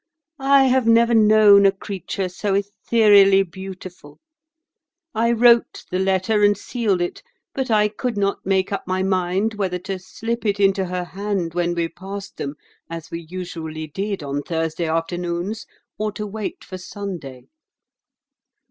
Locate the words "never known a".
0.87-1.71